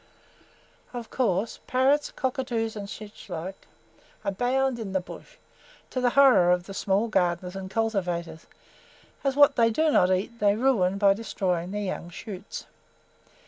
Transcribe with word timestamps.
Of 0.93 1.11
course, 1.11 1.59
parrots, 1.67 2.09
cockatoos 2.11 2.75
and 2.75 2.89
"sich 2.89 3.29
like," 3.29 3.67
abound 4.23 4.79
in 4.79 4.93
the 4.93 4.99
bush, 4.99 5.35
to 5.91 6.01
the 6.01 6.09
horror 6.17 6.49
of 6.49 6.63
the 6.63 6.73
small 6.73 7.07
gardeners 7.07 7.55
and 7.55 7.69
cultivators, 7.69 8.47
as 9.23 9.35
what 9.35 9.57
they 9.57 9.69
do 9.69 9.91
not 9.91 10.09
eat 10.09 10.39
they 10.39 10.55
ruin 10.55 10.97
by 10.97 11.13
destroying 11.13 11.69
the 11.69 11.81
young 11.81 12.09
shoots. 12.09 12.65